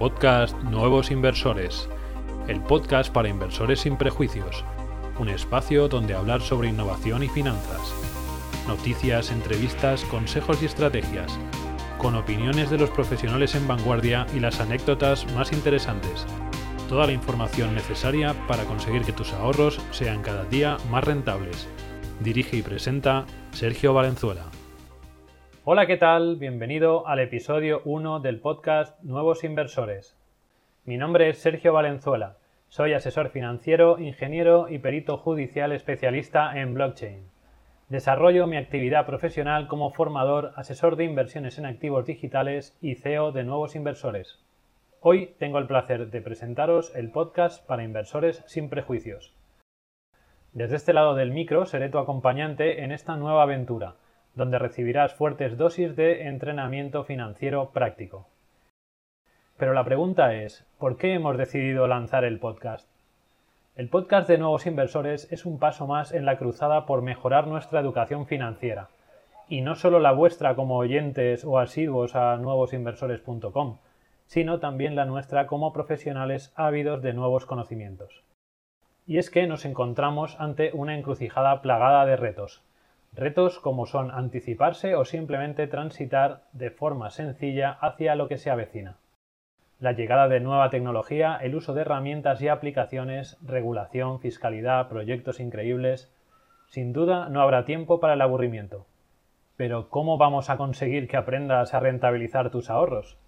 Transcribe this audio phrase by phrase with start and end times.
[0.00, 1.86] podcast Nuevos Inversores,
[2.48, 4.64] el podcast para inversores sin prejuicios,
[5.18, 7.92] un espacio donde hablar sobre innovación y finanzas,
[8.66, 11.38] noticias, entrevistas, consejos y estrategias,
[11.98, 16.24] con opiniones de los profesionales en vanguardia y las anécdotas más interesantes.
[16.88, 21.68] Toda la información necesaria para conseguir que tus ahorros sean cada día más rentables.
[22.20, 24.46] Dirige y presenta Sergio Valenzuela.
[25.62, 26.36] Hola, ¿qué tal?
[26.36, 30.16] Bienvenido al episodio 1 del podcast Nuevos Inversores.
[30.86, 32.38] Mi nombre es Sergio Valenzuela.
[32.70, 37.28] Soy asesor financiero, ingeniero y perito judicial especialista en blockchain.
[37.90, 43.44] Desarrollo mi actividad profesional como formador, asesor de inversiones en activos digitales y CEO de
[43.44, 44.42] nuevos inversores.
[45.00, 49.34] Hoy tengo el placer de presentaros el podcast para inversores sin prejuicios.
[50.54, 53.96] Desde este lado del micro seré tu acompañante en esta nueva aventura
[54.34, 58.26] donde recibirás fuertes dosis de entrenamiento financiero práctico.
[59.56, 62.88] Pero la pregunta es, ¿por qué hemos decidido lanzar el podcast?
[63.76, 67.80] El podcast de nuevos inversores es un paso más en la cruzada por mejorar nuestra
[67.80, 68.88] educación financiera,
[69.48, 73.78] y no solo la vuestra como oyentes o asiduos a nuevosinversores.com,
[74.26, 78.22] sino también la nuestra como profesionales ávidos de nuevos conocimientos.
[79.06, 82.62] Y es que nos encontramos ante una encrucijada plagada de retos,
[83.12, 88.98] Retos como son anticiparse o simplemente transitar de forma sencilla hacia lo que se avecina.
[89.80, 96.14] La llegada de nueva tecnología, el uso de herramientas y aplicaciones, regulación, fiscalidad, proyectos increíbles.
[96.68, 98.86] Sin duda no habrá tiempo para el aburrimiento.
[99.56, 103.18] Pero ¿cómo vamos a conseguir que aprendas a rentabilizar tus ahorros?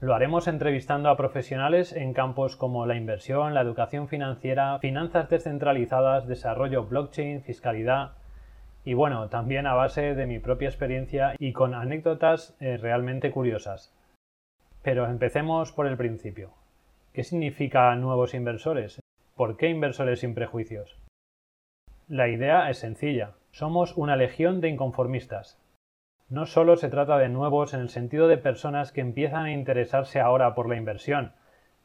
[0.00, 6.26] Lo haremos entrevistando a profesionales en campos como la inversión, la educación financiera, finanzas descentralizadas,
[6.26, 8.12] desarrollo blockchain, fiscalidad,
[8.86, 13.92] y bueno, también a base de mi propia experiencia y con anécdotas eh, realmente curiosas.
[14.82, 16.52] Pero empecemos por el principio.
[17.12, 19.00] ¿Qué significa nuevos inversores?
[19.34, 20.96] ¿Por qué inversores sin prejuicios?
[22.06, 23.32] La idea es sencilla.
[23.50, 25.60] Somos una legión de inconformistas.
[26.28, 30.20] No solo se trata de nuevos en el sentido de personas que empiezan a interesarse
[30.20, 31.32] ahora por la inversión,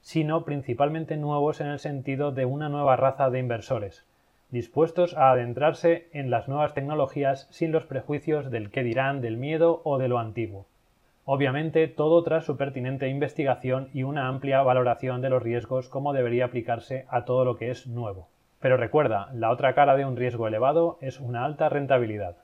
[0.01, 4.05] sino principalmente nuevos en el sentido de una nueva raza de inversores,
[4.51, 9.81] dispuestos a adentrarse en las nuevas tecnologías sin los prejuicios del qué dirán, del miedo
[9.85, 10.67] o de lo antiguo.
[11.25, 16.45] Obviamente todo tras su pertinente investigación y una amplia valoración de los riesgos como debería
[16.45, 18.27] aplicarse a todo lo que es nuevo.
[18.59, 22.37] Pero recuerda, la otra cara de un riesgo elevado es una alta rentabilidad.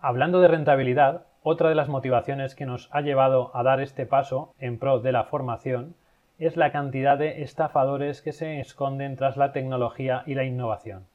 [0.00, 4.54] Hablando de rentabilidad, otra de las motivaciones que nos ha llevado a dar este paso
[4.58, 5.94] en pro de la formación
[6.38, 11.06] es la cantidad de estafadores que se esconden tras la tecnología y la innovación.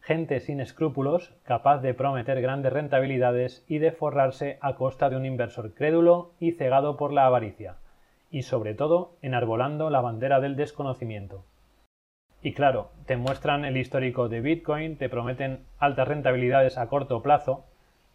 [0.00, 5.26] Gente sin escrúpulos, capaz de prometer grandes rentabilidades y de forrarse a costa de un
[5.26, 7.76] inversor crédulo y cegado por la avaricia,
[8.30, 11.44] y sobre todo enarbolando la bandera del desconocimiento.
[12.42, 17.64] Y claro, te muestran el histórico de Bitcoin, te prometen altas rentabilidades a corto plazo,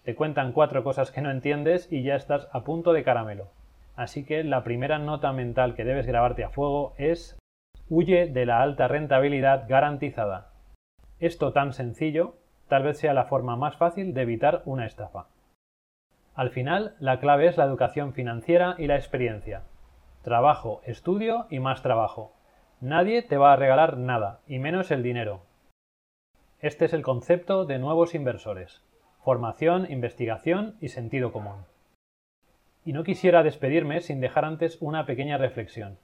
[0.03, 3.49] te cuentan cuatro cosas que no entiendes y ya estás a punto de caramelo.
[3.99, 7.37] Así que la primera nota mental que debes grabarte a fuego es
[7.89, 10.53] huye de la alta rentabilidad garantizada.
[11.19, 12.35] Esto tan sencillo
[12.69, 15.27] tal vez sea la forma más fácil de evitar una estafa.
[16.33, 19.63] Al final, la clave es la educación financiera y la experiencia.
[20.21, 22.31] Trabajo, estudio y más trabajo.
[22.79, 25.41] Nadie te va a regalar nada, y menos el dinero.
[26.61, 28.81] Este es el concepto de nuevos inversores.
[29.25, 31.65] Formación, investigación y sentido común.
[32.89, 35.99] Y no quisiera despedirme sin dejar antes una pequeña reflexión.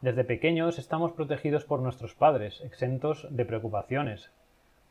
[0.00, 4.32] Desde pequeños estamos protegidos por nuestros padres, exentos de preocupaciones.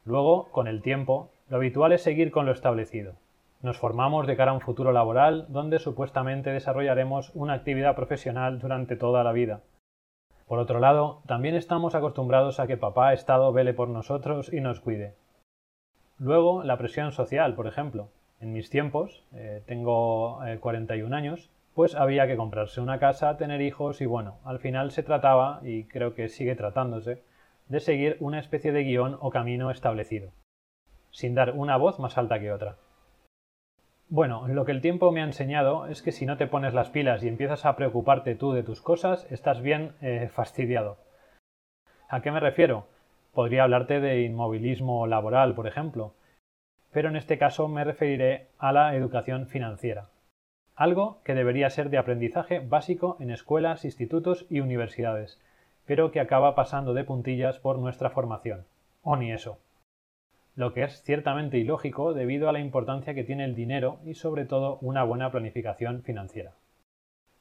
[0.06, 3.16] Luego, con el tiempo, lo habitual es seguir con lo establecido.
[3.64, 8.96] Nos formamos de cara a un futuro laboral donde supuestamente desarrollaremos una actividad profesional durante
[8.96, 9.62] toda la vida.
[10.46, 14.80] Por otro lado, también estamos acostumbrados a que papá Estado vele por nosotros y nos
[14.80, 15.16] cuide.
[16.20, 18.10] Luego, la presión social, por ejemplo
[18.40, 23.62] en mis tiempos, eh, tengo 41 eh, años, pues había que comprarse una casa, tener
[23.62, 27.22] hijos y bueno, al final se trataba, y creo que sigue tratándose,
[27.68, 30.32] de seguir una especie de guion o camino establecido,
[31.12, 32.78] sin dar una voz más alta que otra.
[34.10, 36.90] Bueno, lo que el tiempo me ha enseñado es que si no te pones las
[36.90, 40.98] pilas y empiezas a preocuparte tú de tus cosas, estás bien eh, fastidiado.
[42.08, 42.88] ¿A qué me refiero?
[43.34, 46.14] Podría hablarte de inmovilismo laboral, por ejemplo,
[46.92, 50.10] pero en este caso me referiré a la educación financiera,
[50.76, 55.42] algo que debería ser de aprendizaje básico en escuelas, institutos y universidades,
[55.88, 58.66] pero que acaba pasando de puntillas por nuestra formación,
[59.02, 59.58] o ni eso.
[60.56, 64.46] Lo que es ciertamente ilógico debido a la importancia que tiene el dinero y sobre
[64.46, 66.54] todo una buena planificación financiera.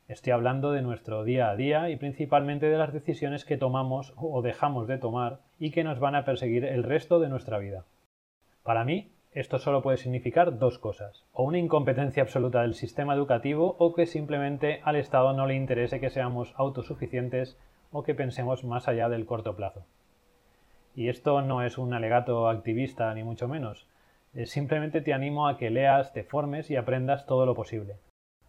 [0.08, 4.40] Estoy hablando de nuestro día a día y principalmente de las decisiones que tomamos o
[4.40, 7.84] dejamos de tomar y que nos van a perseguir el resto de nuestra vida.
[8.62, 13.76] Para mí, esto solo puede significar dos cosas, o una incompetencia absoluta del sistema educativo
[13.78, 17.56] o que simplemente al Estado no le interese que seamos autosuficientes
[17.92, 19.86] o que pensemos más allá del corto plazo.
[20.94, 23.86] Y esto no es un alegato activista ni mucho menos,
[24.44, 27.96] simplemente te animo a que leas, te formes y aprendas todo lo posible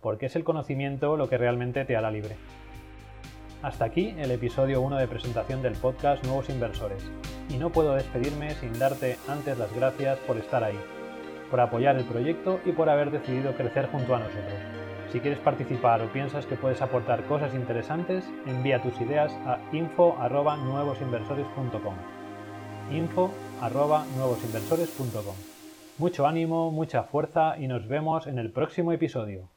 [0.02, 2.36] porque es el conocimiento lo que realmente te hará libre.
[3.62, 7.04] Hasta aquí el episodio 1 de presentación del podcast Nuevos Inversores,
[7.50, 10.80] y no puedo despedirme sin darte antes las gracias por estar ahí,
[11.50, 14.54] por apoyar el proyecto y por haber decidido crecer junto a nosotros.
[15.12, 21.96] Si quieres participar o piensas que puedes aportar cosas interesantes, envía tus ideas a info@nuevosinversores.com.
[22.92, 25.36] info@nuevosinversores.com.
[25.98, 29.48] Mucho ánimo, mucha fuerza y nos vemos en el próximo episodio.